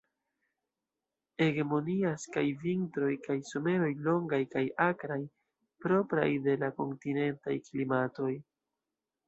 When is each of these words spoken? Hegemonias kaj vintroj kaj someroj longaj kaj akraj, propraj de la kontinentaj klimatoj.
Hegemonias 1.45 2.25
kaj 2.37 2.45
vintroj 2.63 3.11
kaj 3.27 3.37
someroj 3.51 3.91
longaj 4.09 4.41
kaj 4.57 4.65
akraj, 4.87 5.21
propraj 5.87 6.27
de 6.49 6.59
la 6.65 6.73
kontinentaj 6.83 7.59
klimatoj. 7.71 8.35